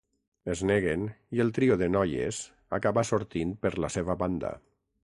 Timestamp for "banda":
4.25-4.57